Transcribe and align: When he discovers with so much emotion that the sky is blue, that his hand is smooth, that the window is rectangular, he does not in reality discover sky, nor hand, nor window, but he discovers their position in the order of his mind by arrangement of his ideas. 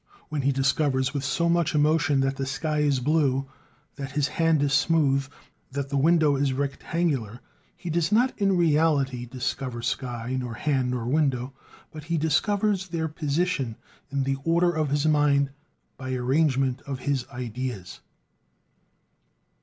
When 0.29 0.41
he 0.41 0.51
discovers 0.51 1.13
with 1.13 1.23
so 1.23 1.47
much 1.47 1.75
emotion 1.75 2.21
that 2.21 2.35
the 2.37 2.47
sky 2.47 2.79
is 2.79 2.99
blue, 2.99 3.45
that 3.97 4.13
his 4.13 4.29
hand 4.29 4.63
is 4.63 4.73
smooth, 4.73 5.27
that 5.71 5.89
the 5.89 5.95
window 5.97 6.35
is 6.35 6.53
rectangular, 6.53 7.39
he 7.77 7.91
does 7.91 8.11
not 8.11 8.33
in 8.39 8.57
reality 8.57 9.27
discover 9.27 9.83
sky, 9.83 10.37
nor 10.39 10.55
hand, 10.55 10.89
nor 10.89 11.05
window, 11.05 11.53
but 11.91 12.05
he 12.05 12.17
discovers 12.17 12.87
their 12.87 13.07
position 13.07 13.75
in 14.09 14.23
the 14.23 14.37
order 14.43 14.75
of 14.75 14.89
his 14.89 15.05
mind 15.05 15.51
by 15.97 16.13
arrangement 16.15 16.81
of 16.87 16.97
his 17.01 17.27
ideas. 17.31 17.99